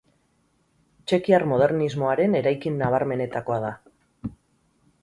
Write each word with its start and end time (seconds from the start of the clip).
Txekiar 1.11 1.45
modernismoaren 1.51 2.39
eraikin 2.41 2.83
nabarmenetakoa 2.85 3.63
da. 3.69 3.75